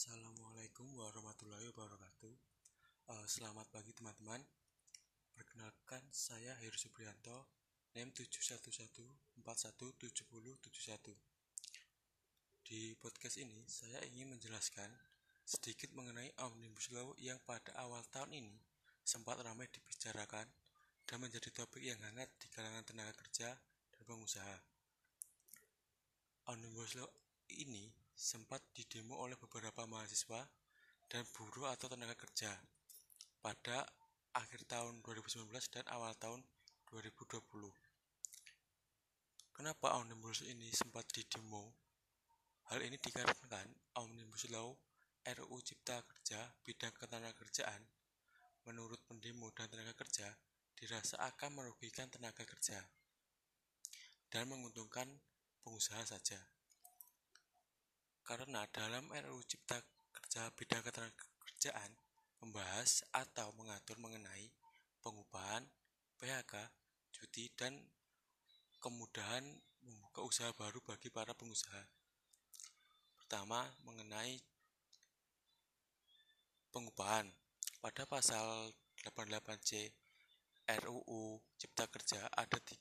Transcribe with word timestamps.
Assalamualaikum 0.00 0.96
warahmatullahi 0.96 1.76
wabarakatuh. 1.76 2.32
Uh, 3.12 3.26
selamat 3.28 3.68
pagi 3.68 3.92
teman-teman. 3.92 4.40
Perkenalkan 5.36 6.00
saya 6.08 6.56
Heru 6.64 6.80
Supriyanto, 6.80 7.44
NEM 7.92 8.08
711417071. 8.08 9.44
Di 12.64 12.96
podcast 12.96 13.44
ini 13.44 13.60
saya 13.68 14.00
ingin 14.08 14.32
menjelaskan 14.32 14.88
sedikit 15.44 15.92
mengenai 15.92 16.32
Omnibus 16.48 16.88
Law 16.96 17.12
yang 17.20 17.36
pada 17.44 17.68
awal 17.84 18.00
tahun 18.08 18.40
ini 18.40 18.56
sempat 19.04 19.36
ramai 19.44 19.68
dibicarakan 19.68 20.48
dan 21.04 21.20
menjadi 21.20 21.52
topik 21.52 21.84
yang 21.84 22.00
hangat 22.08 22.32
di 22.40 22.48
kalangan 22.48 22.88
tenaga 22.88 23.12
kerja 23.20 23.52
dan 23.92 24.02
pengusaha. 24.08 24.64
Omnibus 26.48 26.96
Law 26.96 27.12
ini 27.52 27.99
sempat 28.20 28.60
didemo 28.76 29.16
oleh 29.16 29.32
beberapa 29.40 29.88
mahasiswa 29.88 30.44
dan 31.08 31.24
buruh 31.32 31.72
atau 31.72 31.88
tenaga 31.88 32.12
kerja 32.12 32.52
pada 33.40 33.88
akhir 34.36 34.68
tahun 34.68 35.00
2019 35.00 35.48
dan 35.72 35.88
awal 35.88 36.12
tahun 36.20 36.44
2020. 36.92 37.40
Kenapa 39.56 39.96
Omnibus 39.96 40.44
ini 40.44 40.68
sempat 40.68 41.08
didemo? 41.08 41.72
Hal 42.68 42.84
ini 42.84 43.00
dikarenakan 43.00 43.72
Omnibus 44.04 44.52
Law 44.52 44.76
RUU 45.24 45.58
Cipta 45.64 46.04
Kerja 46.04 46.44
bidang 46.60 46.92
ketenagakerjaan 47.00 47.80
menurut 48.68 49.00
pendemo 49.08 49.48
dan 49.56 49.72
tenaga 49.72 49.96
kerja 49.96 50.28
dirasa 50.76 51.16
akan 51.24 51.56
merugikan 51.56 52.12
tenaga 52.12 52.44
kerja 52.44 52.84
dan 54.28 54.44
menguntungkan 54.44 55.08
pengusaha 55.64 56.04
saja. 56.04 56.59
Karena 58.30 58.62
dalam 58.70 59.10
RUU 59.10 59.42
Cipta 59.42 59.82
Kerja 60.14 60.54
bidang 60.54 60.86
ketenagakerjaan 60.86 61.90
membahas 62.38 63.02
atau 63.10 63.50
mengatur 63.58 63.98
mengenai 63.98 64.46
pengupahan, 65.02 65.66
PHK, 66.14 66.54
cuti, 67.10 67.50
dan 67.58 67.74
kemudahan 68.78 69.42
membuka 69.82 70.22
usaha 70.22 70.46
baru 70.54 70.78
bagi 70.78 71.10
para 71.10 71.34
pengusaha. 71.34 71.82
Pertama, 73.18 73.66
mengenai 73.82 74.38
pengupahan. 76.70 77.26
Pada 77.82 78.06
pasal 78.06 78.70
88C 79.10 79.90
RUU 80.86 81.42
Cipta 81.58 81.90
Kerja 81.90 82.30
ada 82.30 82.62
di, 82.62 82.78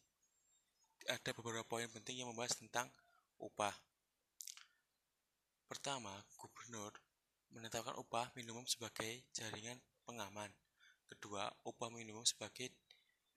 ada 1.09 1.33
beberapa 1.33 1.65
poin 1.65 1.89
penting 1.89 2.21
yang 2.21 2.29
membahas 2.29 2.53
tentang 2.53 2.85
upah. 3.41 3.88
Pertama, 5.69 6.09
gubernur 6.41 6.89
menetapkan 7.53 7.93
upah 8.01 8.33
minimum 8.33 8.65
sebagai 8.65 9.21
jaringan 9.29 9.77
pengaman. 10.01 10.49
Kedua, 11.05 11.45
upah 11.61 11.93
minimum 11.93 12.25
sebagai 12.25 12.73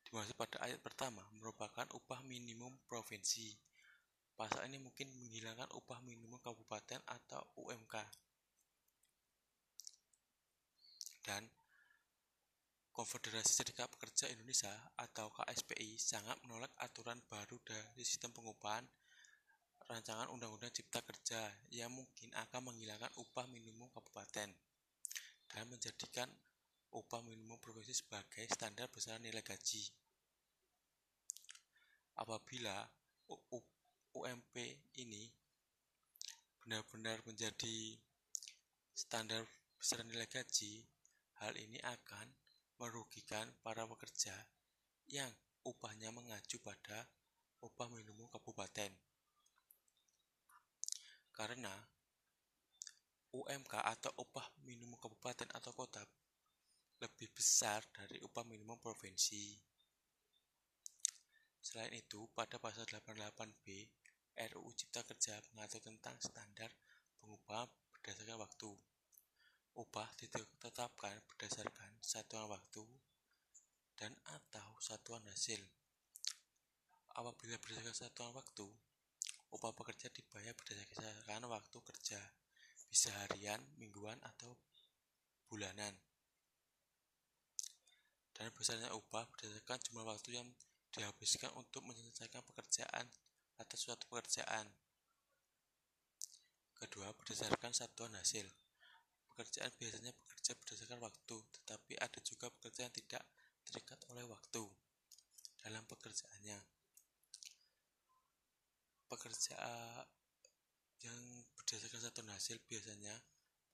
dimaksud 0.09 0.33
pada 0.41 0.65
ayat 0.65 0.81
pertama 0.81 1.21
merupakan 1.37 1.85
upah 1.93 2.25
minimum 2.25 2.73
provinsi. 2.89 3.53
Pasal 4.33 4.65
ini 4.73 4.81
mungkin 4.81 5.13
menghilangkan 5.21 5.69
upah 5.77 6.01
minimum 6.01 6.41
kabupaten 6.41 7.05
atau 7.05 7.45
UMK. 7.69 8.01
Dan 11.21 11.45
Konfederasi 12.97 13.53
Serikat 13.53 13.93
Pekerja 13.93 14.33
Indonesia 14.33 14.73
atau 14.97 15.29
KSPI 15.33 16.01
sangat 16.01 16.41
menolak 16.45 16.73
aturan 16.81 17.21
baru 17.29 17.61
dari 17.61 18.05
sistem 18.09 18.33
pengupahan 18.33 18.89
rancangan 19.93 20.33
Undang-Undang 20.33 20.73
Cipta 20.73 21.05
Kerja 21.05 21.53
yang 21.69 21.93
mungkin 21.93 22.33
akan 22.33 22.73
menghilangkan 22.73 23.13
upah 23.21 23.45
minimum 23.53 23.93
kabupaten 23.93 24.49
dan 25.53 25.65
menjadikan 25.69 26.25
upah 26.97 27.21
minimum 27.21 27.61
provinsi 27.61 28.01
sebagai 28.01 28.49
standar 28.49 28.89
besar 28.89 29.21
nilai 29.21 29.45
gaji. 29.45 29.85
Apabila 32.17 32.89
UMP 34.17 34.55
ini 34.97 35.29
benar-benar 36.65 37.21
menjadi 37.29 37.93
standar 38.97 39.45
besar 39.77 40.09
nilai 40.09 40.25
gaji, 40.25 40.81
hal 41.45 41.53
ini 41.61 41.77
akan 41.85 42.33
merugikan 42.81 43.45
para 43.61 43.85
pekerja 43.85 44.33
yang 45.13 45.29
upahnya 45.69 46.09
mengacu 46.17 46.57
pada 46.65 47.05
upah 47.61 47.93
minimum 47.93 48.25
kabupaten 48.33 49.02
karena 51.43 51.75
UMK 53.35 53.75
atau 53.75 54.15
upah 54.15 54.47
minimum 54.63 54.95
kabupaten 54.95 55.51
atau 55.51 55.75
kota 55.75 55.99
lebih 57.03 57.35
besar 57.35 57.83
dari 57.91 58.23
upah 58.23 58.47
minimum 58.47 58.79
provinsi. 58.79 59.59
Selain 61.59 61.91
itu, 61.99 62.31
pada 62.31 62.63
pasal 62.63 62.87
88B 62.87 63.91
RUU 64.55 64.71
Cipta 64.79 65.03
Kerja 65.03 65.35
mengatur 65.51 65.83
tentang 65.83 66.15
standar 66.23 66.71
pengupahan 67.19 67.67
berdasarkan 67.91 68.39
waktu. 68.39 68.71
Upah 69.83 70.15
ditetapkan 70.15 71.27
berdasarkan 71.27 71.91
satuan 71.99 72.47
waktu 72.55 72.87
dan 73.99 74.15
atau 74.31 74.79
satuan 74.79 75.27
hasil. 75.27 75.59
Apabila 77.19 77.59
berdasarkan 77.59 77.99
satuan 77.99 78.31
waktu, 78.31 78.71
Upah 79.53 79.77
pekerja 79.77 80.09
dibayar 80.09 80.57
berdasarkan 80.57 81.45
waktu 81.45 81.79
kerja, 81.85 82.21
bisa 82.89 83.13
harian, 83.25 83.61
mingguan, 83.77 84.17
atau 84.25 84.57
bulanan. 85.45 85.93
Dan 88.33 88.49
besarnya 88.57 88.97
upah 88.97 89.29
berdasarkan 89.29 89.77
jumlah 89.85 90.09
waktu 90.09 90.41
yang 90.41 90.49
dihabiskan 90.97 91.53
untuk 91.61 91.85
menyelesaikan 91.85 92.41
pekerjaan 92.49 93.05
atau 93.61 93.77
suatu 93.77 94.09
pekerjaan. 94.09 94.73
Kedua, 96.73 97.13
berdasarkan 97.13 97.77
satuan 97.77 98.17
hasil. 98.17 98.49
Pekerjaan 99.29 99.73
biasanya 99.77 100.17
bekerja 100.17 100.57
berdasarkan 100.57 101.01
waktu, 101.01 101.37
tetapi 101.61 101.93
ada 102.01 102.19
juga 102.25 102.49
pekerjaan 102.49 102.89
yang 102.89 102.97
tidak 103.05 103.25
terikat 103.69 104.01
oleh 104.11 104.25
waktu 104.27 104.65
dalam 105.63 105.85
pekerjaannya 105.87 106.72
pekerja 109.13 109.61
yang 111.05 111.21
berdasarkan 111.61 112.01
satu 112.01 112.25
hasil 112.25 112.57
biasanya 112.65 113.13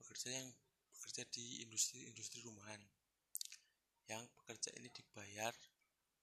pekerja 0.03 0.34
yang 0.34 0.50
bekerja 0.99 1.22
di 1.31 1.62
industri-industri 1.62 2.43
rumahan 2.43 2.82
yang 4.10 4.26
pekerja 4.43 4.75
ini 4.75 4.91
dibayar 4.91 5.54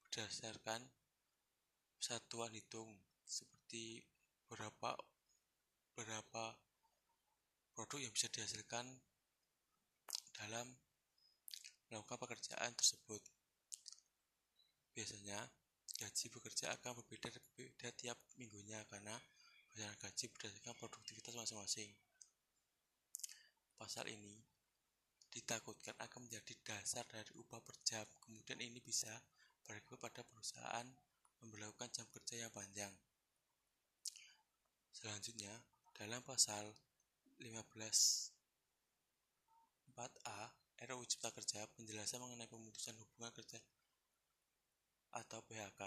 berdasarkan 0.04 0.84
satuan 1.96 2.52
hitung 2.52 2.92
seperti 3.24 4.04
berapa 4.52 4.94
berapa 5.96 6.44
produk 7.72 8.00
yang 8.04 8.12
bisa 8.12 8.28
dihasilkan 8.28 8.84
dalam 10.36 10.68
melakukan 11.88 12.20
pekerjaan 12.20 12.72
tersebut. 12.76 13.22
Biasanya 14.92 15.40
gaji 15.96 16.26
bekerja 16.28 16.76
akan 16.76 17.00
berbeda-beda 17.00 17.90
tiap 17.96 18.20
minggunya 18.36 18.84
karena 18.92 19.16
bayaran 19.72 19.96
gaji 20.00 20.32
berdasarkan 20.32 20.76
produktivitas 20.76 21.36
masing-masing. 21.36 21.92
Pasal 23.76 24.08
ini 24.12 24.40
ditakutkan 25.32 25.96
akan 26.00 26.28
menjadi 26.28 26.56
dasar 26.64 27.04
dari 27.12 27.32
upah 27.36 27.60
per 27.60 27.76
jam. 27.84 28.08
Kemudian 28.24 28.60
ini 28.64 28.80
bisa 28.80 29.12
berakibat 29.68 30.00
pada 30.12 30.22
perusahaan 30.24 30.88
memperlakukan 31.44 31.92
jam 31.92 32.08
kerja 32.08 32.48
yang 32.48 32.52
panjang. 32.56 32.94
Selanjutnya, 34.96 35.52
dalam 35.92 36.24
pasal 36.24 36.72
15 37.44 38.36
4A 39.96 40.40
RUU 40.92 41.04
Cipta 41.08 41.32
Kerja 41.32 41.64
penjelasan 41.76 42.20
mengenai 42.20 42.52
pemutusan 42.52 42.96
hubungan 43.00 43.32
kerja 43.32 43.60
atau 45.16 45.40
PHK 45.48 45.82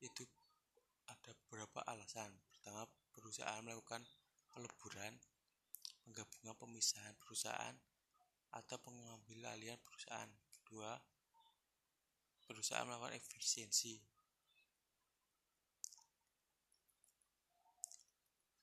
itu 0.00 0.24
ada 1.06 1.30
beberapa 1.46 1.84
alasan. 1.86 2.32
Pertama, 2.48 2.88
perusahaan 3.12 3.60
melakukan 3.62 4.02
peleburan, 4.50 5.12
penggabungan 6.04 6.56
pemisahan 6.56 7.14
perusahaan, 7.20 7.76
atau 8.56 8.76
pengambil 8.80 9.52
alihan 9.52 9.78
perusahaan. 9.84 10.30
Kedua, 10.48 10.96
perusahaan 12.48 12.88
melakukan 12.88 13.14
efisiensi. 13.14 14.00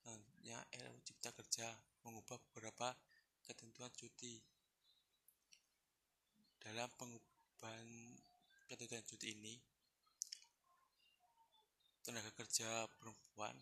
Selanjutnya, 0.02 0.60
RUU 0.84 1.00
Cipta 1.06 1.32
Kerja 1.32 1.68
mengubah 2.04 2.42
beberapa 2.50 2.92
ketentuan 3.44 3.92
cuti 3.96 4.40
dalam 6.64 6.88
pengubahan 6.96 7.88
ketentuan 8.68 9.04
cuti 9.06 9.36
ini 9.36 9.56
tenaga 12.04 12.32
kerja 12.36 12.84
perempuan 13.00 13.56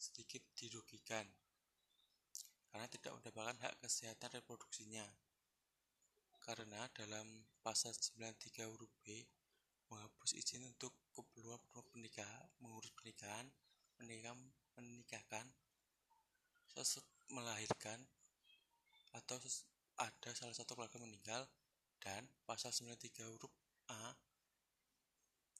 sedikit 0.00 0.40
dirugikan 0.56 1.26
karena 2.70 2.86
tidak 2.86 3.12
mendapatkan 3.18 3.58
hak 3.66 3.74
kesehatan 3.82 4.30
reproduksinya. 4.40 5.04
Karena 6.40 6.88
dalam 6.96 7.26
pasal 7.60 7.92
93 7.92 8.64
huruf 8.70 8.88
B 9.04 9.26
menghapus 9.90 10.38
izin 10.38 10.64
untuk 10.64 10.94
keperluan 11.12 11.60
pernikahan, 11.92 12.48
mengurus 12.62 12.94
pernikahan, 12.94 13.44
menikah, 13.98 14.32
menikahkan, 14.78 15.46
melahirkan, 17.28 17.98
atau 19.12 19.36
ada 19.98 20.30
salah 20.32 20.54
satu 20.54 20.78
keluarga 20.78 21.02
meninggal, 21.02 21.44
dan 22.00 22.24
pasal 22.48 22.72
93 22.72 23.28
huruf 23.28 23.52
A 23.92 24.16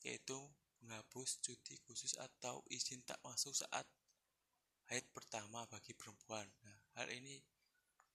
yaitu 0.01 0.37
menghapus 0.81 1.45
cuti 1.45 1.77
khusus 1.85 2.17
atau 2.17 2.65
izin 2.73 3.05
tak 3.05 3.21
masuk 3.21 3.53
saat 3.53 3.85
haid 4.89 5.05
pertama 5.13 5.69
bagi 5.69 5.93
perempuan. 5.93 6.49
Nah, 6.65 6.79
hal 6.97 7.13
ini 7.13 7.37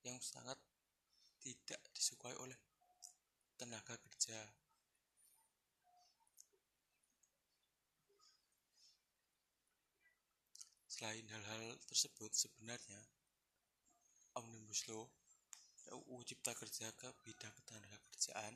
yang 0.02 0.18
sangat 0.18 0.58
tidak 1.38 1.78
disukai 1.94 2.34
oleh 2.42 2.58
tenaga 3.56 3.96
kerja 4.02 4.38
Selain 10.96 11.28
hal-hal 11.28 11.76
tersebut, 11.92 12.32
sebenarnya 12.32 13.04
Omnibus 14.40 14.88
Law 14.88 15.04
UU 15.94 16.26
Cipta 16.26 16.58
Kerja 16.58 16.90
ke 16.98 17.12
bidang 17.22 17.54
ketenaga 17.54 17.98
kerjaan 18.10 18.56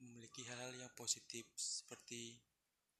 memiliki 0.00 0.44
hal-hal 0.48 0.72
yang 0.76 0.92
positif 0.96 1.44
seperti 1.56 2.36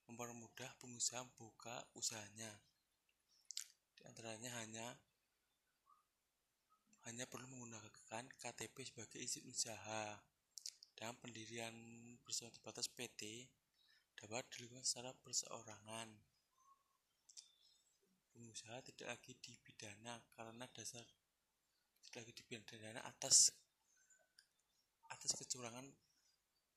mempermudah 0.08 0.68
pengusaha 0.80 1.24
membuka 1.24 1.84
usahanya. 1.96 2.52
Di 3.96 4.04
antaranya 4.04 4.52
hanya 4.60 4.86
hanya 7.04 7.28
perlu 7.28 7.44
menggunakan 7.52 8.24
KTP 8.40 8.76
sebagai 8.88 9.20
izin 9.20 9.44
usaha 9.48 10.16
dan 10.96 11.12
pendirian 11.20 11.74
perusahaan 12.24 12.52
terbatas 12.52 12.88
PT 12.88 13.44
dapat 14.16 14.48
dilakukan 14.56 14.86
secara 14.86 15.12
perseorangan 15.20 16.08
pengusaha 18.32 18.80
tidak 18.88 19.14
lagi 19.14 19.36
dipidana 19.36 20.16
karena 20.32 20.64
dasar 20.72 21.04
lagi 22.14 22.32
dipidana 22.32 23.02
atas 23.04 23.50
atas 25.10 25.32
kecurangan 25.34 25.86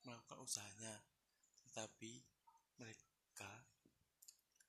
melakukan 0.05 0.39
usahanya 0.41 0.93
tetapi 1.69 2.21
mereka 2.81 3.51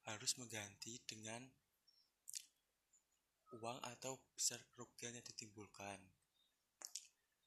harus 0.08 0.36
mengganti 0.40 1.00
dengan 1.04 1.44
uang 3.58 3.80
atau 3.96 4.20
besar 4.36 4.60
kerugian 4.72 5.16
yang 5.16 5.24
ditimbulkan 5.24 6.00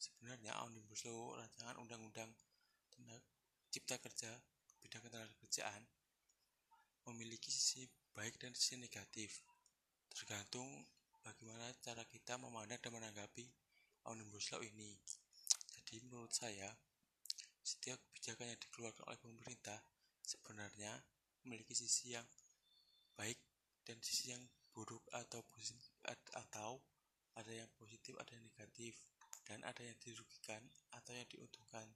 sebenarnya 0.01 0.57
Omnibus 0.65 1.05
Law 1.05 1.37
rancangan 1.37 1.77
undang-undang 1.77 2.33
cipta 3.71 4.01
kerja 4.01 4.29
bidang 4.81 5.05
ketenaga 5.05 5.33
kerjaan 5.45 5.85
memiliki 7.07 7.49
sisi 7.49 7.87
baik 8.11 8.37
dan 8.37 8.51
sisi 8.53 8.77
negatif. 8.77 9.41
Tergantung 10.11 10.67
bagaimana 11.21 11.69
cara 11.81 12.03
kita 12.05 12.37
memandang 12.37 12.81
dan 12.81 12.91
menanggapi 12.93 13.45
Omnibus 14.09 14.53
Law 14.53 14.61
ini. 14.65 14.97
Jadi 15.77 16.01
menurut 16.05 16.33
saya, 16.33 16.69
setiap 17.61 18.01
kebijakan 18.09 18.49
yang 18.49 18.59
dikeluarkan 18.59 19.05
oleh 19.05 19.19
pemerintah 19.21 19.79
sebenarnya 20.25 20.91
memiliki 21.45 21.77
sisi 21.77 22.17
yang 22.17 22.25
baik 23.17 23.37
dan 23.85 23.97
sisi 24.01 24.33
yang 24.33 24.43
buruk 24.73 25.01
atau 25.13 25.43
positif 25.45 25.93
atau 26.33 26.81
ada 27.37 27.51
yang 27.51 27.69
positif, 27.79 28.17
ada 28.19 28.31
yang 28.35 28.43
negatif, 28.43 28.93
dan 29.47 29.63
ada 29.63 29.81
yang 29.83 29.95
dirugikan 30.01 30.61
atau 30.95 31.11
yang 31.15 31.27
diuntungkan. 31.29 31.87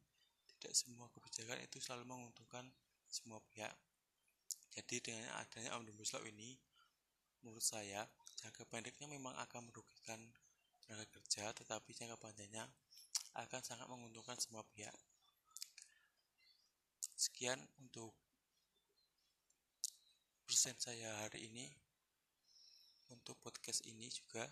Tidak 0.55 0.71
semua 0.71 1.11
kebijakan 1.11 1.59
itu 1.61 1.77
selalu 1.83 2.07
menguntungkan 2.07 2.65
semua 3.09 3.43
pihak. 3.51 3.75
Jadi 4.75 4.99
dengan 5.03 5.27
adanya 5.39 5.75
Omnibus 5.79 6.15
Law 6.15 6.23
ini, 6.27 6.55
menurut 7.43 7.63
saya 7.63 8.03
jangka 8.45 8.61
pendeknya 8.69 9.09
memang 9.09 9.33
akan 9.41 9.73
merugikan 9.73 10.21
tenaga 10.85 11.09
kerja, 11.09 11.49
tetapi 11.49 11.97
jangka 11.97 12.13
panjangnya 12.21 12.61
akan 13.41 13.61
sangat 13.65 13.89
menguntungkan 13.89 14.37
semua 14.37 14.61
pihak. 14.69 14.93
Sekian 17.17 17.57
untuk 17.81 18.13
persen 20.45 20.77
saya 20.77 21.25
hari 21.25 21.49
ini. 21.49 21.65
Untuk 23.09 23.33
podcast 23.41 23.81
ini 23.89 24.13
juga 24.13 24.45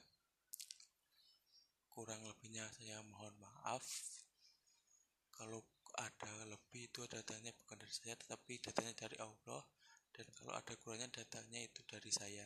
kurang 1.94 2.26
lebihnya 2.26 2.66
saya 2.74 2.98
mohon 3.06 3.34
maaf 3.38 3.86
kalau 5.34 5.62
ada 6.02 6.34
lebih 6.50 6.90
itu 6.90 7.06
datanya 7.06 7.54
bukan 7.54 7.78
dari 7.82 7.94
saya 7.94 8.14
tetapi 8.18 8.58
datanya 8.62 8.94
dari 9.06 9.18
Allah 9.22 9.62
dan 10.14 10.26
kalau 10.38 10.54
ada 10.54 10.74
kurangnya 10.82 11.10
datanya 11.14 11.62
itu 11.62 11.82
dari 11.86 12.10
saya. 12.10 12.46